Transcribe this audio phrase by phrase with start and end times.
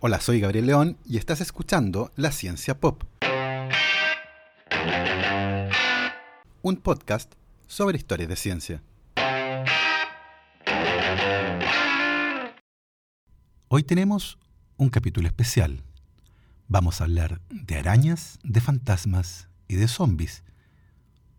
[0.00, 3.02] Hola, soy Gabriel León y estás escuchando La Ciencia Pop.
[6.62, 7.34] Un podcast
[7.66, 8.82] sobre historias de ciencia.
[13.66, 14.38] Hoy tenemos
[14.76, 15.82] un capítulo especial.
[16.68, 20.44] Vamos a hablar de arañas, de fantasmas y de zombies.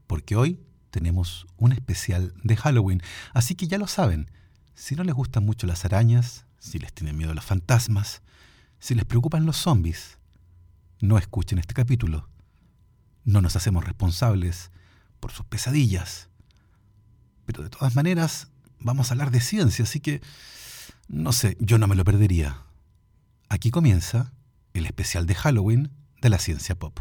[0.05, 3.01] Porque hoy tenemos un especial de Halloween.
[3.33, 4.29] Así que ya lo saben,
[4.75, 8.21] si no les gustan mucho las arañas, si les tienen miedo los fantasmas,
[8.79, 10.17] si les preocupan los zombies,
[11.01, 12.29] no escuchen este capítulo.
[13.23, 14.71] No nos hacemos responsables
[15.19, 16.29] por sus pesadillas.
[17.45, 20.21] Pero de todas maneras, vamos a hablar de ciencia, así que,
[21.07, 22.63] no sé, yo no me lo perdería.
[23.49, 24.33] Aquí comienza
[24.73, 26.99] el especial de Halloween de la ciencia pop.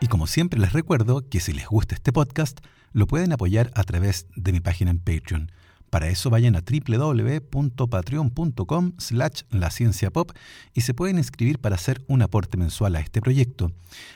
[0.00, 2.60] Y como siempre les recuerdo que si les gusta este podcast,
[2.92, 5.52] lo pueden apoyar a través de mi página en Patreon.
[5.90, 9.42] Para eso vayan a www.patreon.com slash
[10.12, 10.30] pop
[10.72, 13.72] y se pueden inscribir para hacer un aporte mensual a este proyecto.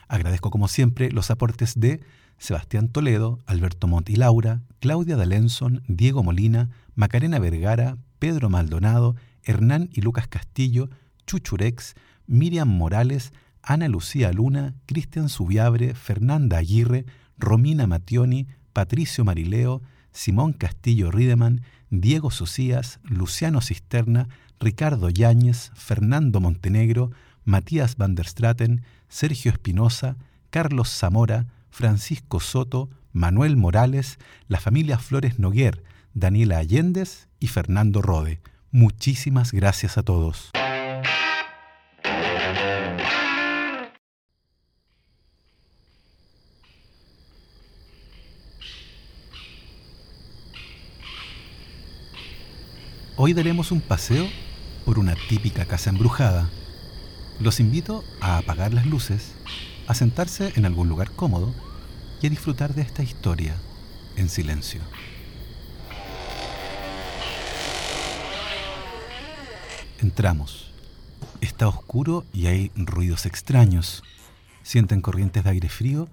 [0.06, 2.00] Agradezco como siempre los aportes de
[2.38, 9.90] Sebastián Toledo, Alberto Montt y Laura, Claudia D'Alenson, Diego Molina, Macarena Vergara, Pedro Maldonado, Hernán
[9.92, 10.88] y Lucas Castillo,
[11.26, 11.94] Chuchurex,
[12.26, 17.04] Miriam Morales, Ana Lucía Luna, Cristian Subiabre, Fernanda Aguirre,
[17.36, 19.82] Romina Mationi, Patricio Marileo,
[20.14, 24.28] Simón Castillo Rideman, Diego Socias, Luciano Cisterna,
[24.60, 27.10] Ricardo Yáñez, Fernando Montenegro,
[27.44, 30.16] Matías van der Straten, Sergio Espinosa,
[30.48, 35.84] Carlos Zamora, Francisco Soto, Manuel Morales, la familia Flores Noguer,
[36.14, 38.40] Daniela Allendez y Fernando Rode.
[38.70, 40.52] Muchísimas gracias a todos.
[53.26, 54.28] Hoy daremos un paseo
[54.84, 56.50] por una típica casa embrujada.
[57.40, 59.32] Los invito a apagar las luces,
[59.86, 61.54] a sentarse en algún lugar cómodo
[62.20, 63.56] y a disfrutar de esta historia
[64.18, 64.82] en silencio.
[70.02, 70.70] Entramos.
[71.40, 74.02] Está oscuro y hay ruidos extraños.
[74.62, 76.10] Sienten corrientes de aire frío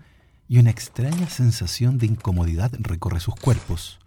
[0.48, 4.00] y una extraña sensación de incomodidad recorre sus cuerpos.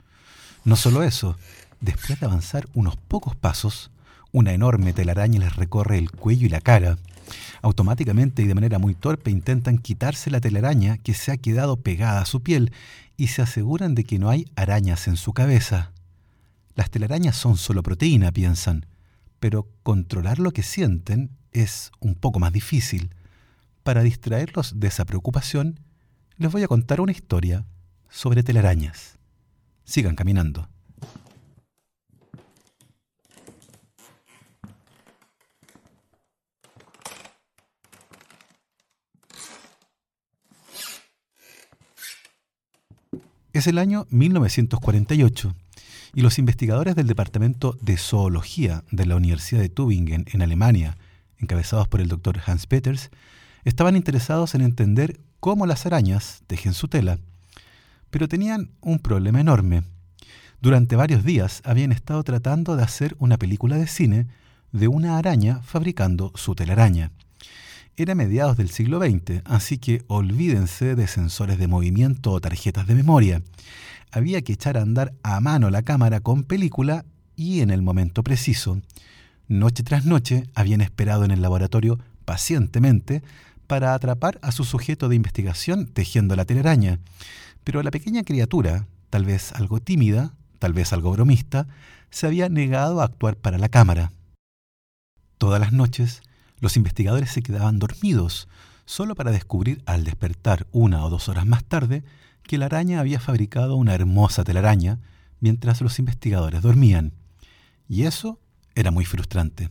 [0.65, 1.37] No solo eso,
[1.85, 3.91] Después de avanzar unos pocos pasos,
[4.33, 6.97] una enorme telaraña les recorre el cuello y la cara.
[7.61, 12.23] Automáticamente y de manera muy torpe intentan quitarse la telaraña que se ha quedado pegada
[12.23, 12.73] a su piel
[13.19, 15.93] y se aseguran de que no hay arañas en su cabeza.
[16.75, 18.87] Las telarañas son solo proteína, piensan,
[19.39, 23.15] pero controlar lo que sienten es un poco más difícil.
[23.83, 25.81] Para distraerlos de esa preocupación,
[26.39, 27.67] les voy a contar una historia
[28.09, 29.19] sobre telarañas.
[29.85, 30.71] Sigan caminando.
[43.55, 45.55] Es el año 1948
[46.13, 50.97] y los investigadores del Departamento de Zoología de la Universidad de Tübingen en Alemania,
[51.39, 53.11] encabezados por el doctor Hans Peters,
[53.65, 57.21] estaban interesados en entender cómo las arañas tejen su tela.
[58.11, 59.85] Pero tenían un problema enorme.
[60.61, 64.27] Durante varios días habían estado tratando de hacer una película de cine
[64.73, 67.13] de una araña fabricando su telaraña.
[67.97, 72.97] Era mediados del siglo XX, así que olvídense de sensores de movimiento o tarjetas de
[72.97, 73.41] memoria.
[74.11, 77.05] Había que echar a andar a mano la cámara con película
[77.37, 78.81] y en el momento preciso.
[79.47, 83.23] Noche tras noche habían esperado en el laboratorio pacientemente
[83.69, 86.99] para atrapar a su sujeto de investigación tejiendo la telaraña.
[87.63, 91.69] Pero la pequeña criatura, tal vez algo tímida, tal vez algo bromista,
[92.11, 94.11] se había negado a actuar para la cámara.
[95.39, 96.23] Todas las noches,
[96.61, 98.49] los investigadores se quedaban dormidos,
[98.87, 102.05] solo para descubrir al despertar una o dos horas más tarde
[102.43, 105.01] que la araña había fabricado una hermosa telaraña
[105.41, 107.13] mientras los investigadores dormían.
[107.89, 108.39] Y eso
[108.75, 109.71] era muy frustrante.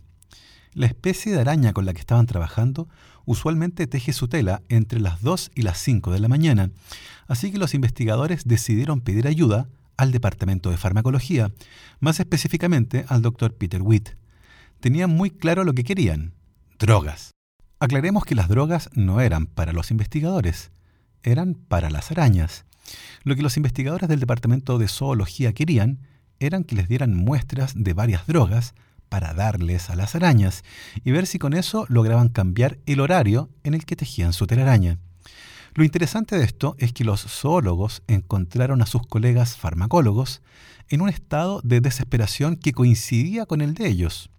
[0.74, 2.90] La especie de araña con la que estaban trabajando
[3.26, 6.72] usualmente teje su tela entre las 2 y las 5 de la mañana,
[7.28, 11.52] así que los investigadores decidieron pedir ayuda al Departamento de Farmacología,
[12.00, 14.10] más específicamente al doctor Peter Witt.
[14.80, 16.34] Tenían muy claro lo que querían,
[16.84, 17.32] drogas.
[17.80, 20.72] Aclaremos que las drogas no eran para los investigadores,
[21.24, 22.66] eran para las arañas.
[23.24, 26.02] Lo que los investigadores del Departamento de Zoología querían
[26.42, 28.74] eran que les dieran muestras de varias drogas
[29.08, 30.66] para darles a las arañas
[31.06, 35.00] y ver si con eso lograban cambiar el horario en el que tejían su telaraña.
[35.76, 40.42] Lo interesante de esto es que los zoólogos encontraron a sus colegas farmacólogos
[40.90, 44.33] en un estado de desesperación que coincidía con el de ellos.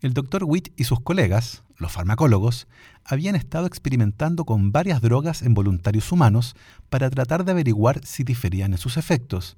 [0.00, 2.68] El doctor Witt y sus colegas, los farmacólogos,
[3.04, 6.54] habían estado experimentando con varias drogas en voluntarios humanos
[6.88, 9.56] para tratar de averiguar si diferían en sus efectos.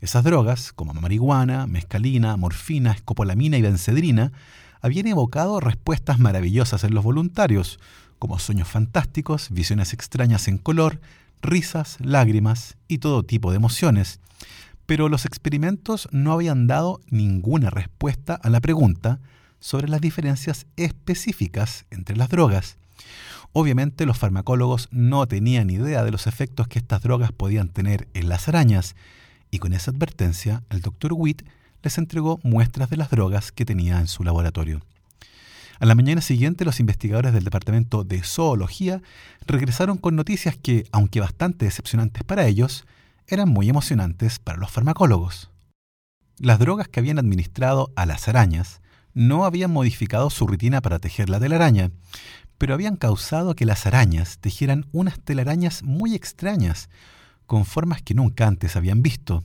[0.00, 4.32] Esas drogas, como marihuana, mescalina, morfina, escopolamina y benzedrina,
[4.80, 7.78] habían evocado respuestas maravillosas en los voluntarios,
[8.18, 10.98] como sueños fantásticos, visiones extrañas en color,
[11.42, 14.20] risas, lágrimas y todo tipo de emociones.
[14.86, 19.20] Pero los experimentos no habían dado ninguna respuesta a la pregunta
[19.64, 22.76] sobre las diferencias específicas entre las drogas.
[23.54, 28.28] Obviamente los farmacólogos no tenían idea de los efectos que estas drogas podían tener en
[28.28, 28.94] las arañas,
[29.50, 31.44] y con esa advertencia el doctor Witt
[31.82, 34.82] les entregó muestras de las drogas que tenía en su laboratorio.
[35.80, 39.00] A la mañana siguiente, los investigadores del Departamento de Zoología
[39.46, 42.84] regresaron con noticias que, aunque bastante decepcionantes para ellos,
[43.28, 45.50] eran muy emocionantes para los farmacólogos.
[46.36, 48.82] Las drogas que habían administrado a las arañas
[49.14, 51.90] no habían modificado su rutina para tejer la telaraña,
[52.58, 56.88] pero habían causado que las arañas tejieran unas telarañas muy extrañas,
[57.46, 59.44] con formas que nunca antes habían visto.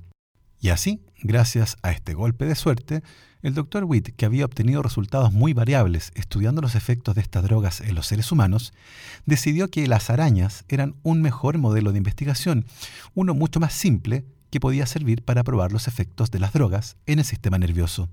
[0.60, 3.01] Y así, gracias a este golpe de suerte,
[3.42, 7.80] el doctor Witt, que había obtenido resultados muy variables estudiando los efectos de estas drogas
[7.80, 8.74] en los seres humanos,
[9.25, 12.66] decidió que las arañas eran un mejor modelo de investigación,
[13.13, 17.19] uno mucho más simple que podía servir para probar los efectos de las drogas en
[17.19, 18.10] el sistema nervioso.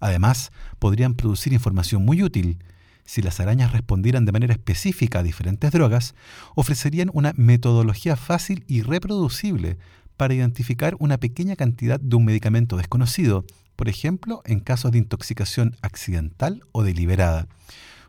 [0.00, 2.58] Además, podrían producir información muy útil.
[3.04, 6.14] Si las arañas respondieran de manera específica a diferentes drogas,
[6.54, 9.78] ofrecerían una metodología fácil y reproducible
[10.16, 15.76] para identificar una pequeña cantidad de un medicamento desconocido, por ejemplo, en casos de intoxicación
[15.80, 17.48] accidental o deliberada.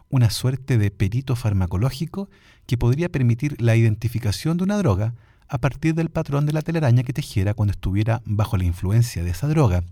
[0.09, 2.29] Una suerte de perito farmacológico
[2.65, 5.15] que podría permitir la identificación de una droga
[5.51, 9.31] a partir del patrón de la telaraña que tejiera cuando estuviera bajo la influencia de
[9.31, 9.83] esa droga.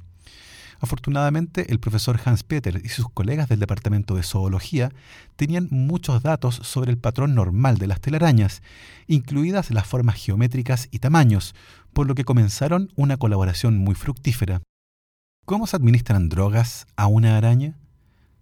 [0.80, 4.94] Afortunadamente, el profesor Hans Peter y sus colegas del Departamento de Zoología
[5.36, 8.64] tenían muchos datos sobre el patrón normal de las telarañas,
[9.08, 11.54] incluidas las formas geométricas y tamaños,
[11.92, 14.62] por lo que comenzaron una colaboración muy fructífera.
[15.46, 17.78] ¿Cómo se administran drogas a una araña?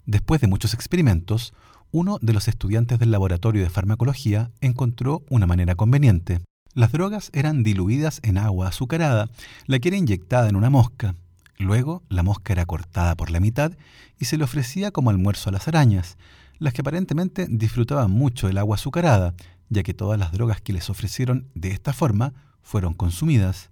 [0.05, 1.55] Después de muchos experimentos,
[1.91, 6.41] uno de los estudiantes del laboratorio de farmacología encontró una manera conveniente.
[6.77, 9.31] Las drogas eran diluidas en agua azucarada,
[9.65, 11.15] la que era inyectada en una mosca.
[11.57, 13.71] Luego, la mosca era cortada por la mitad
[14.19, 16.17] y se le ofrecía como almuerzo a las arañas,
[16.59, 19.33] las que aparentemente disfrutaban mucho del agua azucarada,
[19.69, 23.71] ya que todas las drogas que les ofrecieron de esta forma fueron consumidas.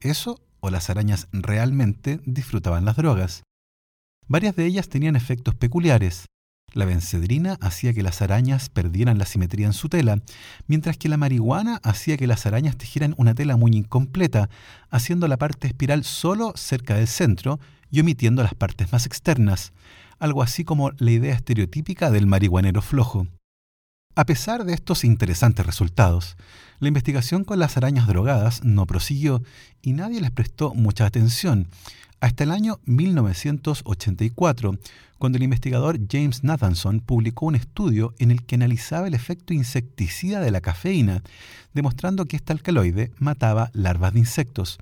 [0.00, 3.44] Eso o las arañas realmente disfrutaban las drogas.
[4.26, 6.26] Varias de ellas tenían efectos peculiares.
[6.74, 10.18] La bencedrina hacía que las arañas perdieran la simetría en su tela,
[10.66, 14.50] mientras que la marihuana hacía que las arañas tejieran una tela muy incompleta,
[14.90, 17.60] haciendo la parte espiral solo cerca del centro
[17.92, 19.72] y omitiendo las partes más externas,
[20.18, 23.28] algo así como la idea estereotípica del marihuanero flojo.
[24.16, 26.36] A pesar de estos interesantes resultados,
[26.78, 29.42] la investigación con las arañas drogadas no prosiguió
[29.82, 31.66] y nadie les prestó mucha atención,
[32.20, 34.78] hasta el año 1984,
[35.18, 40.38] cuando el investigador James Nathanson publicó un estudio en el que analizaba el efecto insecticida
[40.38, 41.24] de la cafeína,
[41.72, 44.78] demostrando que este alcaloide mataba larvas de insectos.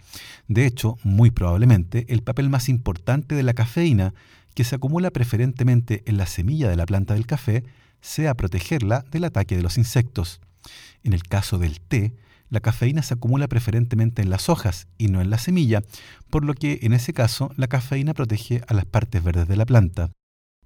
[0.46, 4.12] De hecho, muy probablemente, el papel más importante de la cafeína,
[4.54, 7.64] que se acumula preferentemente en la semilla de la planta del café,
[8.02, 10.40] sea protegerla del ataque de los insectos.
[11.02, 12.14] En el caso del té,
[12.50, 15.82] la cafeína se acumula preferentemente en las hojas y no en la semilla,
[16.28, 19.64] por lo que en ese caso la cafeína protege a las partes verdes de la
[19.64, 20.10] planta.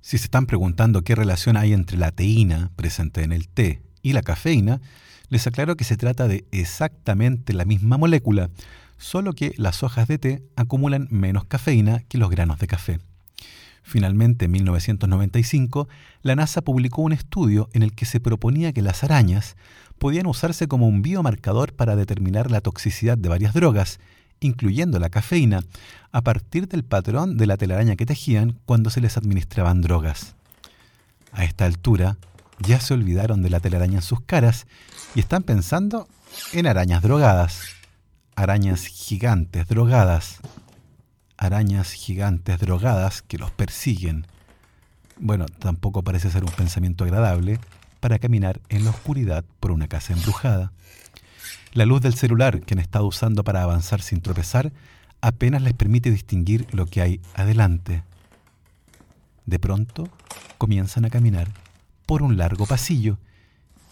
[0.01, 4.15] Si se están preguntando qué relación hay entre la teína presente en el té y
[4.15, 4.81] la cafeína,
[5.29, 8.51] les aclaro que se trata de exactamente la misma molécula,
[8.99, 12.99] solo que las hojas de té acumulan menos cafeína que los granos de café.
[13.87, 15.87] Finalmente, en 1995,
[16.23, 19.57] la NASA publicó un estudio en el que se proponía que las arañas
[20.01, 24.01] podían usarse como un biomarcador para determinar la toxicidad de varias drogas,
[24.41, 25.61] incluyendo la cafeína,
[26.11, 30.35] a partir del patrón de la telaraña que tejían cuando se les administraban drogas.
[31.31, 32.19] A esta altura,
[32.59, 34.67] ya se olvidaron de la telaraña en sus caras
[35.15, 36.09] y están pensando
[36.53, 37.61] en arañas drogadas,
[38.35, 40.41] arañas gigantes drogadas,
[41.39, 44.27] arañas gigantes drogadas que los persiguen.
[45.19, 47.59] Bueno, tampoco parece ser un pensamiento agradable,
[48.01, 50.73] para caminar en la oscuridad por una casa embrujada.
[51.73, 54.73] La luz del celular que han estado usando para avanzar sin tropezar
[55.21, 58.05] apenas les permite distinguir lo que hay adelante.
[59.45, 60.09] De pronto
[60.59, 61.49] comienzan a caminar
[62.07, 63.19] por un largo pasillo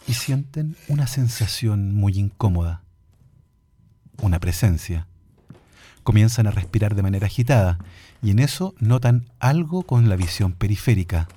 [0.07, 2.83] y sienten una sensación muy incómoda,
[4.23, 5.07] una presencia.
[6.05, 7.79] Comienzan a respirar de manera agitada
[8.23, 11.29] y en eso notan algo con la visión periférica.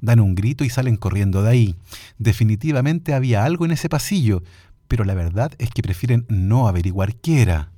[0.00, 1.76] Dan un grito y salen corriendo de ahí.
[2.18, 4.42] Definitivamente había algo en ese pasillo,
[4.88, 7.70] pero la verdad es que prefieren no averiguar qué era.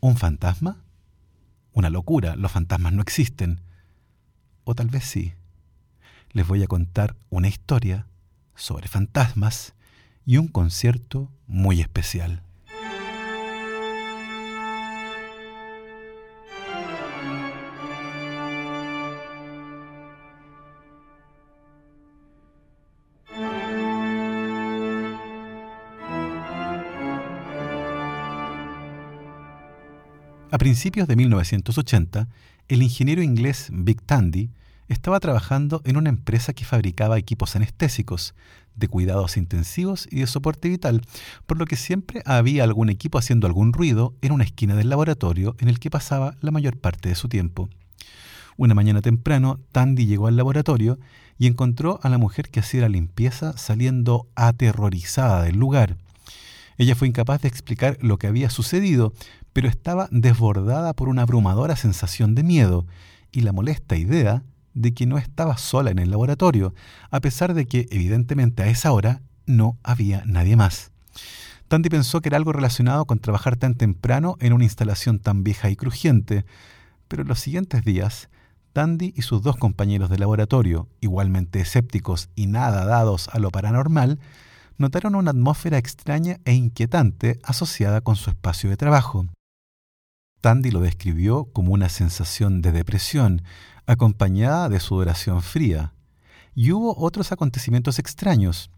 [0.00, 0.78] ¿Un fantasma?
[1.72, 3.60] Una locura, los fantasmas no existen.
[4.64, 5.34] O tal vez sí.
[6.32, 8.06] Les voy a contar una historia
[8.54, 9.74] sobre fantasmas
[10.24, 12.42] y un concierto muy especial.
[30.52, 32.28] A principios de 1980,
[32.68, 34.50] el ingeniero inglés Vic Tandy
[34.86, 38.32] estaba trabajando en una empresa que fabricaba equipos anestésicos,
[38.76, 41.02] de cuidados intensivos y de soporte vital,
[41.46, 45.56] por lo que siempre había algún equipo haciendo algún ruido en una esquina del laboratorio
[45.58, 47.68] en el que pasaba la mayor parte de su tiempo.
[48.56, 51.00] Una mañana temprano, Tandy llegó al laboratorio
[51.38, 55.96] y encontró a la mujer que hacía la limpieza saliendo aterrorizada del lugar.
[56.78, 59.12] Ella fue incapaz de explicar lo que había sucedido,
[59.52, 62.86] pero estaba desbordada por una abrumadora sensación de miedo
[63.32, 64.42] y la molesta idea
[64.74, 66.74] de que no estaba sola en el laboratorio,
[67.10, 70.90] a pesar de que evidentemente a esa hora no había nadie más.
[71.68, 75.70] Tandy pensó que era algo relacionado con trabajar tan temprano en una instalación tan vieja
[75.70, 76.44] y crujiente,
[77.08, 78.28] pero en los siguientes días,
[78.72, 84.20] Tandy y sus dos compañeros de laboratorio, igualmente escépticos y nada dados a lo paranormal,
[84.78, 89.26] notaron una atmósfera extraña e inquietante asociada con su espacio de trabajo.
[90.40, 93.42] Tandy lo describió como una sensación de depresión,
[93.86, 95.92] acompañada de sudoración fría.
[96.54, 98.70] Y hubo otros acontecimientos extraños.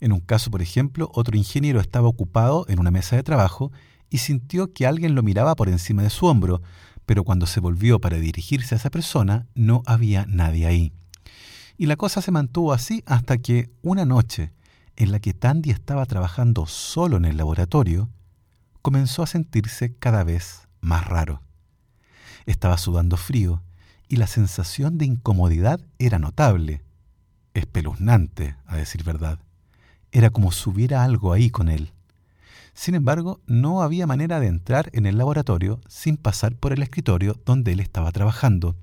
[0.00, 3.72] En un caso, por ejemplo, otro ingeniero estaba ocupado en una mesa de trabajo
[4.10, 6.62] y sintió que alguien lo miraba por encima de su hombro,
[7.06, 10.92] pero cuando se volvió para dirigirse a esa persona no había nadie ahí.
[11.76, 14.52] Y la cosa se mantuvo así hasta que una noche,
[14.96, 18.08] en la que Tandy estaba trabajando solo en el laboratorio,
[18.82, 21.40] comenzó a sentirse cada vez más raro.
[22.46, 23.62] Estaba sudando frío
[24.08, 26.82] y la sensación de incomodidad era notable,
[27.54, 29.38] espeluznante, a decir verdad.
[30.12, 31.92] Era como si hubiera algo ahí con él.
[32.74, 37.40] Sin embargo, no había manera de entrar en el laboratorio sin pasar por el escritorio
[37.46, 38.76] donde él estaba trabajando.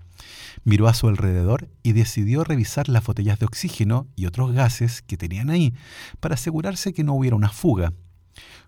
[0.63, 5.17] Miró a su alrededor y decidió revisar las botellas de oxígeno y otros gases que
[5.17, 5.73] tenían ahí
[6.19, 7.93] para asegurarse que no hubiera una fuga.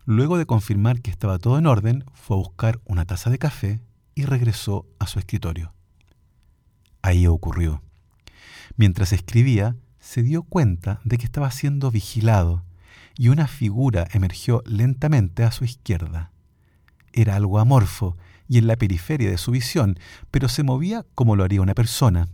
[0.06, 3.80] Luego de confirmar que estaba todo en orden, fue a buscar una taza de café
[4.16, 5.74] y regresó a su escritorio.
[7.02, 7.82] Ahí ocurrió.
[8.76, 12.64] Mientras escribía, se dio cuenta de que estaba siendo vigilado
[13.18, 16.32] y una figura emergió lentamente a su izquierda.
[17.14, 18.18] Era algo amorfo
[18.54, 19.98] y en la periferia de su visión,
[20.30, 22.30] pero se movía como lo haría una persona.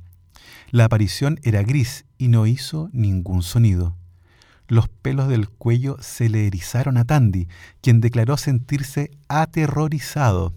[0.70, 3.96] La aparición era gris y no hizo ningún sonido.
[4.68, 7.48] Los pelos del cuello se le erizaron a Tandy,
[7.80, 10.54] quien declaró sentirse aterrorizado.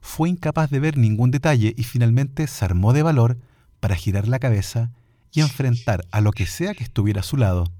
[0.00, 3.36] Fue incapaz de ver ningún detalle y finalmente se armó de valor
[3.80, 4.92] para girar la cabeza
[5.30, 7.70] y enfrentar a lo que sea que estuviera a su lado.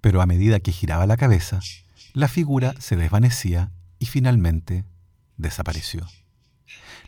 [0.00, 1.60] Pero a medida que giraba la cabeza,
[2.12, 4.84] la figura se desvanecía y finalmente
[5.36, 6.06] desapareció.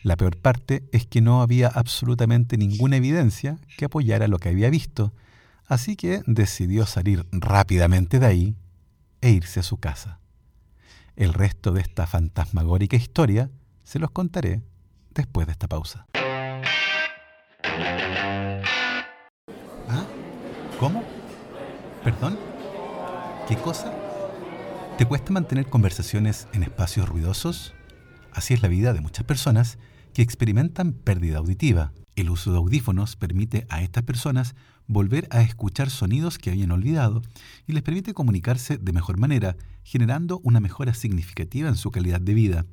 [0.01, 4.69] La peor parte es que no había absolutamente ninguna evidencia que apoyara lo que había
[4.69, 5.13] visto,
[5.65, 8.55] así que decidió salir rápidamente de ahí
[9.21, 10.19] e irse a su casa.
[11.15, 13.49] El resto de esta fantasmagórica historia
[13.83, 14.61] se los contaré
[15.11, 16.07] después de esta pausa.
[19.87, 20.05] ¿Ah?
[20.79, 21.03] ¿Cómo?
[22.03, 22.37] ¿Perdón?
[23.47, 24.02] ¿Qué cosa?
[24.97, 27.73] ¿Te cuesta mantener conversaciones en espacios ruidosos?
[28.31, 29.79] Así es la vida de muchas personas
[30.13, 31.93] que experimentan pérdida auditiva.
[32.15, 34.53] El uso de audífonos permite a estas personas
[34.85, 37.23] volver a escuchar sonidos que habían olvidado
[37.65, 42.35] y les permite comunicarse de mejor manera, generando una mejora significativa en su calidad de
[42.35, 42.65] vida.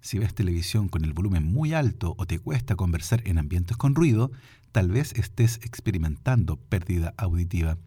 [0.00, 3.96] Si ves televisión con el volumen muy alto o te cuesta conversar en ambientes con
[3.96, 4.30] ruido,
[4.70, 7.78] tal vez estés experimentando pérdida auditiva.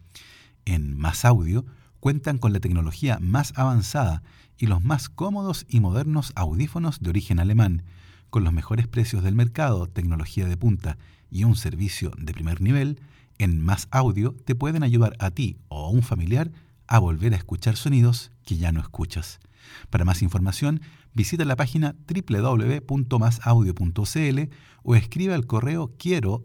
[0.66, 1.64] En Más Audio
[2.00, 4.22] cuentan con la tecnología más avanzada
[4.56, 7.84] y los más cómodos y modernos audífonos de origen alemán
[8.30, 10.98] con los mejores precios del mercado, tecnología de punta
[11.30, 13.00] y un servicio de primer nivel,
[13.38, 16.50] en Más Audio te pueden ayudar a ti o a un familiar
[16.86, 19.40] a volver a escuchar sonidos que ya no escuchas.
[19.90, 20.80] Para más información,
[21.12, 24.38] visita la página www.masaudio.cl
[24.82, 26.42] o escribe al correo quiero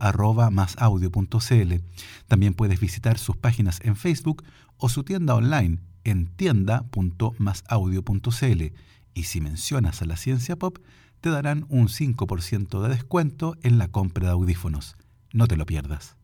[2.27, 4.43] También puedes visitar sus páginas en Facebook
[4.77, 8.73] o su tienda online en tienda.masaudio.cl
[9.13, 10.79] y si mencionas a la ciencia pop,
[11.21, 14.97] te darán un 5% de descuento en la compra de audífonos.
[15.31, 16.17] No te lo pierdas.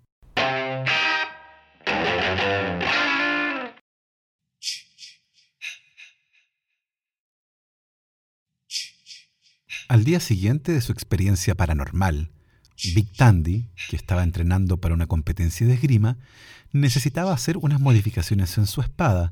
[9.88, 12.32] Al día siguiente de su experiencia paranormal,
[12.96, 16.18] Big Tandy, que estaba entrenando para una competencia de esgrima,
[16.72, 19.32] necesitaba hacer unas modificaciones en su espada,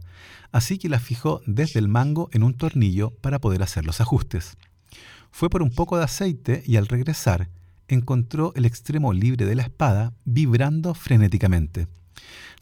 [0.51, 4.57] así que la fijó desde el mango en un tornillo para poder hacer los ajustes.
[5.31, 7.49] Fue por un poco de aceite y al regresar
[7.87, 11.87] encontró el extremo libre de la espada vibrando frenéticamente.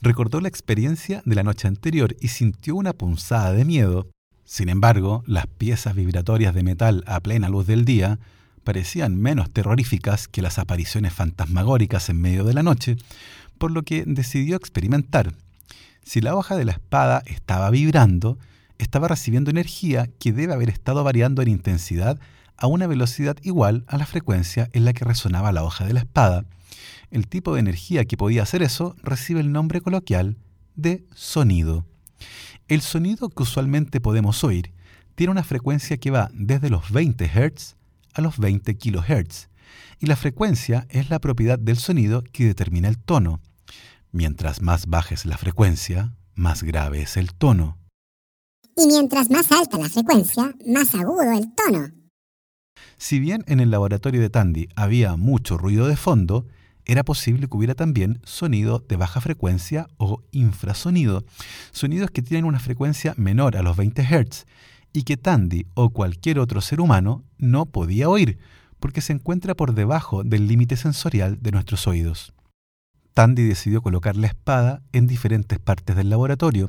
[0.01, 4.10] Recordó la experiencia de la noche anterior y sintió una punzada de miedo.
[4.44, 8.20] Sin embargo, las piezas vibratorias de metal a plena luz del día
[8.65, 12.98] parecían menos terroríficas que las apariciones fantasmagóricas en medio de la noche,
[13.57, 15.34] por lo que decidió experimentar.
[16.03, 18.38] Si la hoja de la espada estaba vibrando,
[18.77, 22.19] estaba recibiendo energía que debe haber estado variando en intensidad
[22.57, 26.01] a una velocidad igual a la frecuencia en la que resonaba la hoja de la
[26.01, 26.45] espada.
[27.12, 30.38] El tipo de energía que podía hacer eso recibe el nombre coloquial
[30.75, 31.86] de sonido.
[32.67, 34.74] El sonido que usualmente podemos oír
[35.13, 37.75] tiene una frecuencia que va desde los 20 Hz
[38.15, 39.50] a los 20 kHz,
[40.00, 43.41] y la frecuencia es la propiedad del sonido que determina el tono.
[44.12, 47.77] Mientras más baja es la frecuencia, más grave es el tono.
[48.75, 51.91] Y mientras más alta la frecuencia, más agudo el tono.
[52.98, 56.48] Si bien en el laboratorio de Tandy había mucho ruido de fondo,
[56.86, 61.25] era posible que hubiera también sonido de baja frecuencia o infrasonido,
[61.72, 64.45] sonidos que tienen una frecuencia menor a los 20 Hz
[64.96, 68.40] y que Tandy o cualquier otro ser humano no podía oír,
[68.80, 72.34] porque se encuentra por debajo del límite sensorial de nuestros oídos.
[73.14, 76.68] Tandy decidió colocar la espada en diferentes partes del laboratorio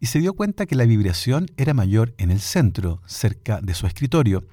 [0.00, 3.86] y se dio cuenta que la vibración era mayor en el centro, cerca de su
[3.86, 4.44] escritorio,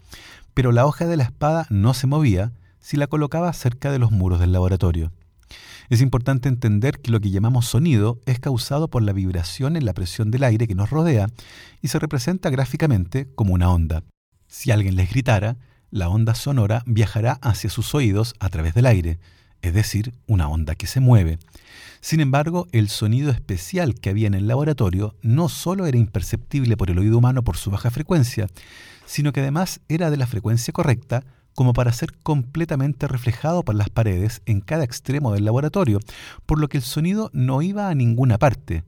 [0.54, 4.12] pero la hoja de la espada no se movía si la colocaba cerca de los
[4.12, 5.12] muros del laboratorio.
[5.90, 9.94] Es importante entender que lo que llamamos sonido es causado por la vibración en la
[9.94, 11.28] presión del aire que nos rodea
[11.82, 14.04] y se representa gráficamente como una onda.
[14.48, 15.58] Si alguien les gritara,
[15.92, 19.20] la onda sonora viajará hacia sus oídos a través del aire,
[19.62, 21.40] es decir, una onda que se mueve.
[22.02, 26.92] Sin embargo, el sonido especial que había en el laboratorio no solo era imperceptible por
[26.92, 28.48] el oído humano por su baja frecuencia,
[29.06, 31.24] sino que además era de la frecuencia correcta
[31.56, 36.00] como para ser completamente reflejado por las paredes en cada extremo del laboratorio,
[36.46, 38.84] por lo que el sonido no iba a ninguna parte.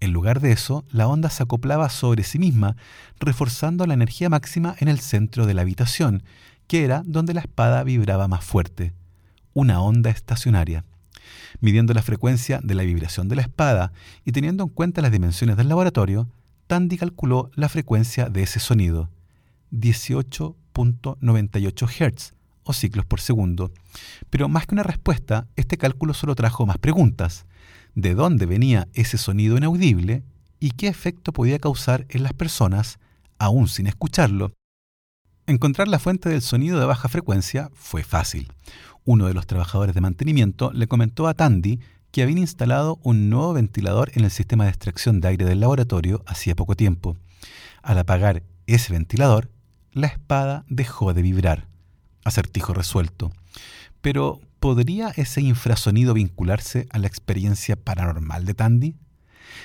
[0.00, 2.76] En lugar de eso, la onda se acoplaba sobre sí misma,
[3.20, 6.22] reforzando la energía máxima en el centro de la habitación,
[6.66, 8.92] que era donde la espada vibraba más fuerte.
[9.52, 10.84] Una onda estacionaria.
[11.60, 13.92] Midiendo la frecuencia de la vibración de la espada
[14.24, 16.28] y teniendo en cuenta las dimensiones del laboratorio,
[16.66, 19.10] Tandy calculó la frecuencia de ese sonido.
[20.76, 22.34] 18.98 Hz
[22.64, 23.72] o ciclos por segundo.
[24.30, 27.46] Pero más que una respuesta, este cálculo solo trajo más preguntas.
[27.94, 30.22] ¿De dónde venía ese sonido inaudible
[30.60, 32.98] y qué efecto podía causar en las personas
[33.38, 34.52] aún sin escucharlo?
[35.46, 38.52] Encontrar la fuente del sonido de baja frecuencia fue fácil.
[39.04, 41.78] Uno de los trabajadores de mantenimiento le comentó a Tandy
[42.10, 46.24] que habían instalado un nuevo ventilador en el sistema de extracción de aire del laboratorio
[46.26, 47.16] hacía poco tiempo.
[47.82, 49.48] Al apagar ese ventilador,
[49.96, 51.66] la espada dejó de vibrar.
[52.22, 53.32] Acertijo resuelto.
[54.02, 58.96] Pero, ¿podría ese infrasonido vincularse a la experiencia paranormal de Tandy?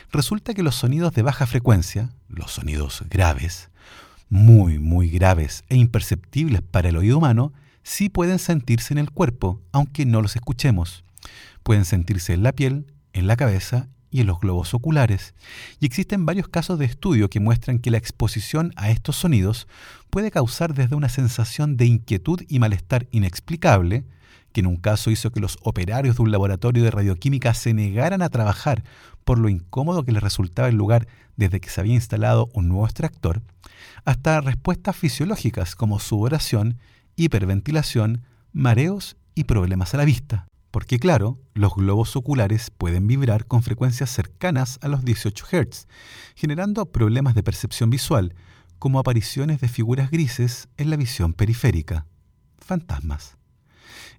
[0.09, 3.71] Resulta que los sonidos de baja frecuencia, los sonidos graves,
[4.29, 7.51] muy, muy graves e imperceptibles para el oído humano,
[7.83, 11.03] sí pueden sentirse en el cuerpo, aunque no los escuchemos.
[11.61, 15.33] Pueden sentirse en la piel, en la cabeza y en los globos oculares,
[15.79, 19.67] y existen varios casos de estudio que muestran que la exposición a estos sonidos
[20.09, 24.03] puede causar desde una sensación de inquietud y malestar inexplicable,
[24.51, 28.21] que en un caso hizo que los operarios de un laboratorio de radioquímica se negaran
[28.21, 28.83] a trabajar
[29.23, 32.85] por lo incómodo que les resultaba el lugar desde que se había instalado un nuevo
[32.85, 33.41] extractor,
[34.03, 36.77] hasta respuestas fisiológicas como sudoración,
[37.15, 40.50] hiperventilación, mareos y problemas a la vista.
[40.71, 45.87] Porque claro, los globos oculares pueden vibrar con frecuencias cercanas a los 18 Hz,
[46.35, 48.33] generando problemas de percepción visual,
[48.79, 52.07] como apariciones de figuras grises en la visión periférica.
[52.57, 53.37] Fantasmas.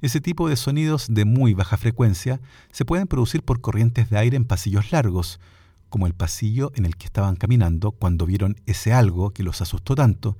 [0.02, 4.36] Ese tipo de sonidos de muy baja frecuencia se pueden producir por corrientes de aire
[4.36, 5.40] en pasillos largos,
[5.88, 9.94] como el pasillo en el que estaban caminando cuando vieron ese algo que los asustó
[9.94, 10.36] tanto,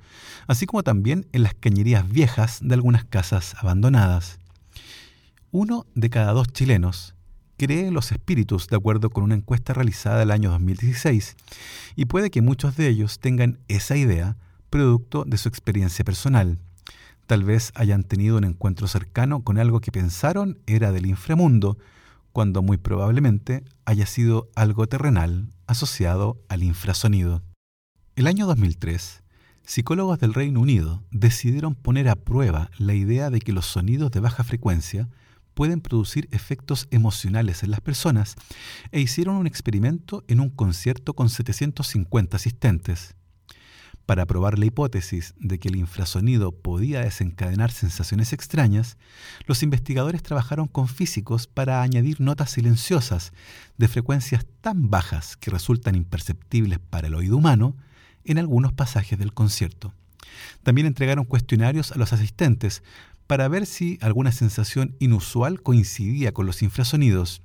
[0.47, 4.39] así como también en las cañerías viejas de algunas casas abandonadas.
[5.55, 7.13] Uno de cada dos chilenos
[7.57, 11.35] cree en los espíritus de acuerdo con una encuesta realizada el año 2016
[11.95, 14.35] y puede que muchos de ellos tengan esa idea
[14.71, 16.57] producto de su experiencia personal.
[17.27, 21.77] Tal vez hayan tenido un encuentro cercano con algo que pensaron era del inframundo,
[22.31, 27.43] cuando muy probablemente haya sido algo terrenal asociado al infrasonido.
[28.15, 29.21] El año 2003,
[29.61, 34.19] psicólogos del Reino Unido decidieron poner a prueba la idea de que los sonidos de
[34.19, 35.09] baja frecuencia
[35.53, 38.35] pueden producir efectos emocionales en las personas
[38.91, 43.15] e hicieron un experimento en un concierto con 750 asistentes.
[44.05, 48.97] Para probar la hipótesis de que el infrasonido podía desencadenar sensaciones extrañas,
[49.45, 53.31] los investigadores trabajaron con físicos para añadir notas silenciosas
[53.77, 57.77] de frecuencias tan bajas que resultan imperceptibles para el oído humano
[58.25, 59.93] en algunos pasajes del concierto.
[60.63, 62.83] También entregaron cuestionarios a los asistentes
[63.27, 67.41] para ver si alguna sensación inusual coincidía con los infrasonidos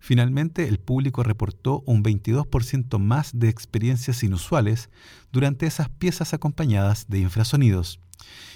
[0.00, 4.90] Finalmente, el público reportó un 22% más de experiencias inusuales
[5.32, 8.00] durante esas piezas acompañadas de infrasonidos.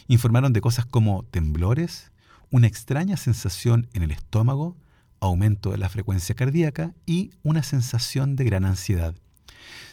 [0.08, 2.12] Informaron de cosas como temblores,
[2.50, 4.76] una extraña sensación en el estómago,
[5.20, 9.14] aumento de la frecuencia cardíaca y una sensación de gran ansiedad.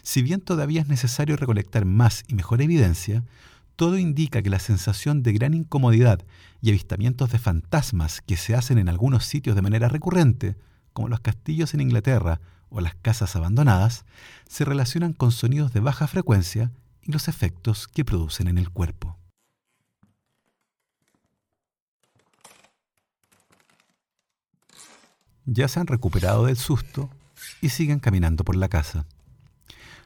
[0.01, 3.23] Si bien todavía es necesario recolectar más y mejor evidencia,
[3.79, 6.19] todo indica que la sensación de gran incomodidad
[6.61, 10.57] y avistamientos de fantasmas que se hacen en algunos sitios de manera recurrente
[10.91, 14.03] como los castillos en Inglaterra o las casas abandonadas,
[14.49, 16.71] se relacionan con sonidos de baja frecuencia
[17.03, 19.15] y los efectos que producen en el cuerpo.
[25.45, 27.09] Ya se han recuperado del susto
[27.61, 29.05] y siguen caminando por la casa.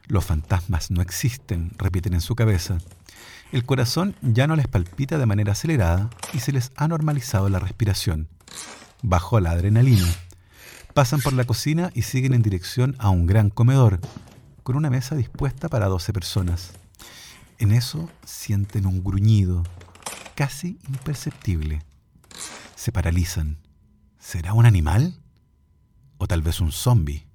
[0.06, 2.78] Los fantasmas no existen, repiten en su cabeza.
[3.52, 7.58] El corazón ya no les palpita de manera acelerada y se les ha normalizado la
[7.58, 8.28] respiración.
[9.02, 10.06] Bajó la adrenalina
[10.94, 13.98] Pasan por la cocina y siguen en dirección a un gran comedor,
[14.62, 16.70] con una mesa dispuesta para 12 personas.
[17.58, 19.64] En eso sienten un gruñido,
[20.36, 21.82] casi imperceptible.
[22.76, 23.58] Se paralizan.
[24.20, 25.20] ¿Será un animal?
[26.18, 27.26] ¿O tal vez un zombie?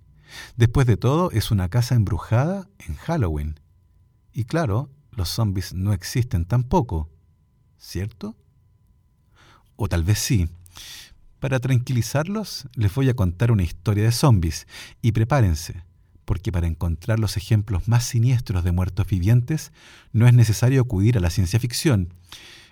[0.56, 3.60] Después de todo, es una casa embrujada en Halloween.
[4.32, 7.10] Y claro, los zombies no existen tampoco,
[7.78, 8.36] ¿cierto?
[9.76, 10.48] O tal vez sí,
[11.40, 14.66] para tranquilizarlos, les voy a contar una historia de zombies
[15.02, 15.84] y prepárense,
[16.24, 19.74] porque para encontrar los ejemplos más siniestros de muertos vivientes
[20.14, 22.14] no es necesario acudir a la ciencia ficción.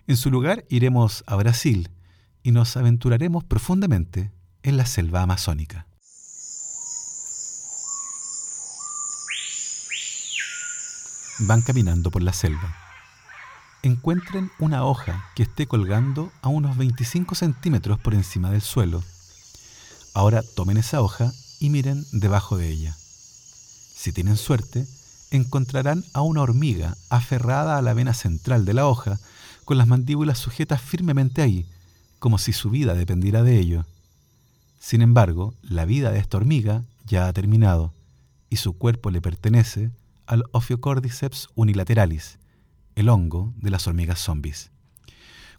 [0.08, 1.90] En su lugar iremos a Brasil
[2.44, 4.32] y nos aventuraremos profundamente
[4.64, 5.86] en la selva amazónica.
[11.40, 12.76] Van caminando por la selva
[13.84, 19.04] encuentren una hoja que esté colgando a unos 25 centímetros por encima del suelo.
[20.14, 22.96] Ahora tomen esa hoja y miren debajo de ella.
[22.98, 24.86] Si tienen suerte,
[25.32, 29.20] encontrarán a una hormiga aferrada a la vena central de la hoja,
[29.66, 31.66] con las mandíbulas sujetas firmemente ahí,
[32.20, 33.86] como si su vida dependiera de ello.
[34.80, 37.94] Sin embargo, la vida de esta hormiga ya ha terminado,
[38.50, 39.92] y su cuerpo le pertenece
[40.28, 42.38] al Ophiocordyceps unilateralis,
[42.96, 44.72] el hongo de las hormigas zombies.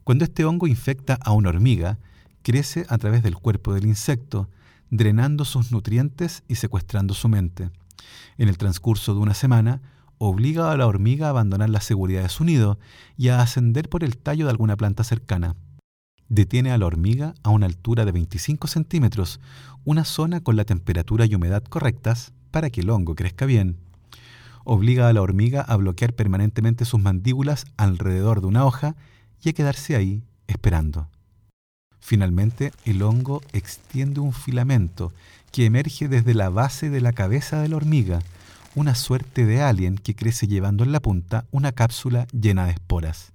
[0.04, 1.98] Cuando este hongo infecta a una hormiga,
[2.42, 4.50] crece a través del cuerpo del insecto,
[4.90, 7.70] drenando sus nutrientes y secuestrando su mente.
[8.36, 9.80] En el transcurso de una semana,
[10.18, 12.78] obliga a la hormiga a abandonar la seguridad de su nido
[13.16, 15.56] y a ascender por el tallo de alguna planta cercana.
[16.28, 19.40] Detiene a la hormiga a una altura de 25 centímetros,
[19.84, 23.87] una zona con la temperatura y humedad correctas para que el hongo crezca bien
[24.68, 28.96] obliga a la hormiga a bloquear permanentemente sus mandíbulas alrededor de una hoja
[29.42, 31.08] y a quedarse ahí esperando.
[32.00, 35.12] Finalmente, el hongo extiende un filamento
[35.52, 38.20] que emerge desde la base de la cabeza de la hormiga,
[38.74, 43.32] una suerte de alien que crece llevando en la punta una cápsula llena de esporas.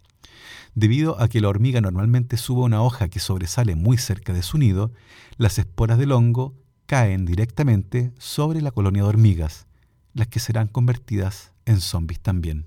[0.75, 4.59] Debido a que la hormiga normalmente sube una hoja que sobresale muy cerca de su
[4.59, 4.91] nido,
[5.37, 6.53] las esporas del hongo
[6.85, 9.65] caen directamente sobre la colonia de hormigas,
[10.13, 12.65] las que serán convertidas en zombies también.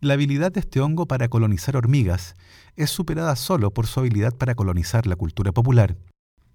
[0.00, 2.34] La habilidad de este hongo para colonizar hormigas
[2.76, 5.96] es superada solo por su habilidad para colonizar la cultura popular.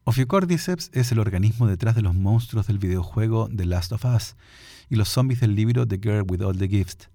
[0.03, 4.35] Ophiocordyceps es el organismo detrás de los monstruos del videojuego The Last of Us
[4.89, 7.09] y los zombies del libro The Girl with All the Gifts.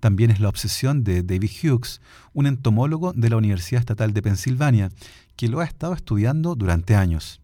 [0.00, 2.00] También es la obsesión de David Hughes,
[2.32, 4.90] un entomólogo de la Universidad Estatal de Pensilvania,
[5.36, 7.40] que lo ha estado estudiando durante años.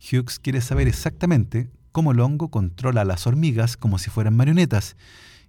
[0.00, 4.96] Hughes quiere saber exactamente cómo el hongo controla a las hormigas como si fueran marionetas,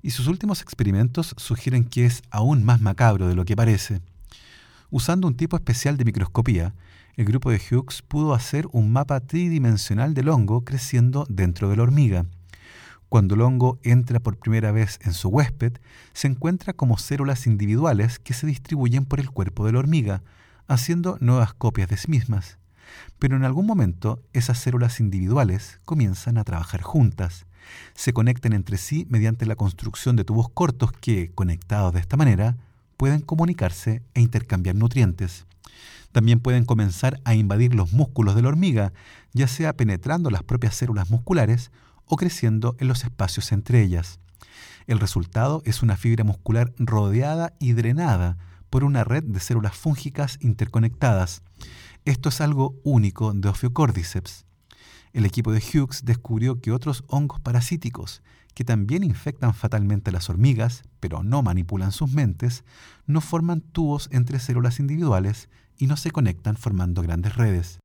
[0.02, 4.02] y sus últimos experimentos sugieren que es aún más macabro de lo que parece.
[4.90, 6.74] Usando un tipo especial de microscopía,
[7.16, 11.84] el grupo de Hughes pudo hacer un mapa tridimensional del hongo creciendo dentro de la
[11.84, 12.26] hormiga.
[13.10, 15.74] Cuando el hongo entra por primera vez en su huésped,
[16.14, 20.24] se encuentra como células individuales que se distribuyen por el cuerpo de la hormiga,
[20.68, 22.58] haciendo nuevas copias de sí mismas.
[23.20, 27.46] Pero en algún momento esas células individuales comienzan a trabajar juntas.
[27.94, 32.58] Se conectan entre sí mediante la construcción de tubos cortos que, conectados de esta manera,
[32.98, 35.46] pueden comunicarse e intercambiar nutrientes.
[36.12, 38.94] También pueden comenzar a invadir los músculos de la hormiga,
[39.34, 41.72] ya sea penetrando las propias células musculares
[42.06, 44.20] o creciendo en los espacios entre ellas.
[44.88, 48.38] El resultado es una fibra muscular rodeada y drenada
[48.70, 51.44] por una red de células fúngicas interconectadas.
[52.04, 54.46] Esto es algo único de Ophiocordyceps.
[55.14, 58.24] El equipo de Hughes descubrió que otros hongos parasíticos,
[58.56, 62.64] que también infectan fatalmente a las hormigas, pero no manipulan sus mentes,
[63.06, 67.78] no forman tubos entre células individuales y no se conectan formando grandes redes.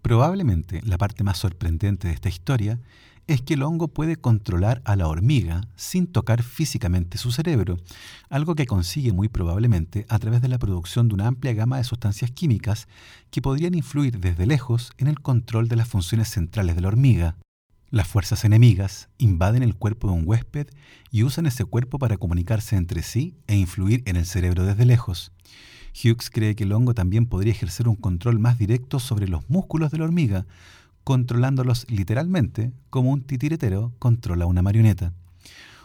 [0.00, 2.80] Probablemente la parte más sorprendente de esta historia
[3.28, 7.76] es que el hongo puede controlar a la hormiga sin tocar físicamente su cerebro,
[8.30, 11.84] algo que consigue muy probablemente a través de la producción de una amplia gama de
[11.84, 12.88] sustancias químicas
[13.30, 17.36] que podrían influir desde lejos en el control de las funciones centrales de la hormiga.
[17.90, 20.66] Las fuerzas enemigas invaden el cuerpo de un huésped
[21.10, 25.32] y usan ese cuerpo para comunicarse entre sí e influir en el cerebro desde lejos.
[25.94, 29.90] Hughes cree que el hongo también podría ejercer un control más directo sobre los músculos
[29.90, 30.46] de la hormiga,
[31.08, 35.14] controlándolos literalmente como un titiretero controla una marioneta.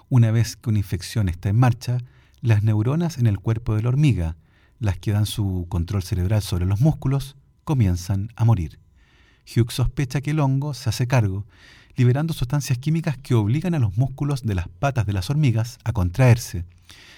[0.09, 1.99] Una vez que una infección está en marcha,
[2.41, 4.35] las neuronas en el cuerpo de la hormiga,
[4.79, 8.79] las que dan su control cerebral sobre los músculos, comienzan a morir.
[9.47, 11.45] Hughes sospecha que el hongo se hace cargo,
[11.95, 15.93] liberando sustancias químicas que obligan a los músculos de las patas de las hormigas a
[15.93, 16.65] contraerse.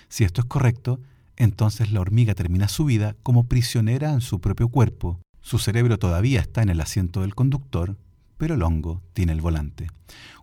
[0.10, 1.00] Si esto es correcto,
[1.38, 6.40] entonces la hormiga termina su vida como prisionera en su propio cuerpo, su cerebro todavía
[6.40, 8.00] está en el asiento del conductor,
[8.36, 9.92] pero el hongo tiene el volante.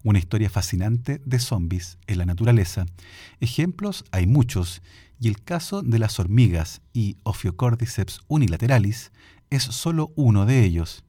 [0.05, 2.87] Una historia fascinante de zombies en la naturaleza.
[3.41, 4.81] Ejemplos hay muchos,
[5.19, 9.11] y el caso de las hormigas y Ophiocordyceps unilateralis
[9.51, 11.03] es solo uno de ellos.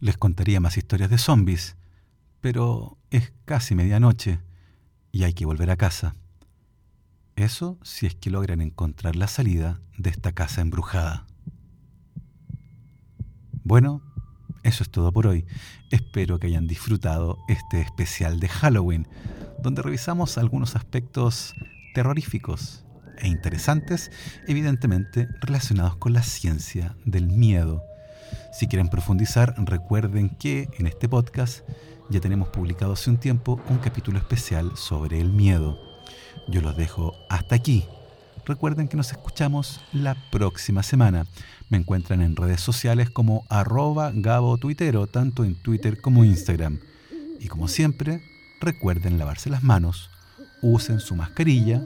[0.00, 1.76] Les contaría más historias de zombies,
[2.42, 4.40] pero es casi medianoche
[5.12, 6.14] y hay que volver a casa.
[7.36, 11.26] Eso si es que logran encontrar la salida de esta casa embrujada.
[13.64, 14.02] Bueno,
[14.62, 15.46] eso es todo por hoy.
[15.90, 19.08] Espero que hayan disfrutado este especial de Halloween,
[19.62, 21.54] donde revisamos algunos aspectos
[21.94, 22.84] terroríficos
[23.16, 24.10] e interesantes,
[24.46, 27.82] evidentemente relacionados con la ciencia del miedo.
[28.52, 31.66] Si quieren profundizar, recuerden que en este podcast
[32.10, 35.78] ya tenemos publicado hace un tiempo un capítulo especial sobre el miedo.
[36.48, 37.86] Yo los dejo hasta aquí.
[38.46, 41.26] Recuerden que nos escuchamos la próxima semana.
[41.70, 46.78] Me encuentran en redes sociales como arroba Gabo Tuitero, tanto en Twitter como Instagram.
[47.40, 48.22] Y como siempre,
[48.60, 50.10] recuerden lavarse las manos,
[50.60, 51.82] usen su mascarilla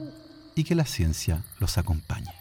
[0.53, 2.38] y que la ciencia los acompañe.